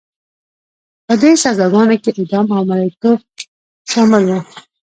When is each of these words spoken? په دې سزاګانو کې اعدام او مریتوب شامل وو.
په 1.05 1.13
دې 1.21 1.31
سزاګانو 1.43 1.95
کې 2.03 2.11
اعدام 2.17 2.47
او 2.57 2.61
مریتوب 2.69 3.19
شامل 3.91 4.23
وو. 4.27 4.39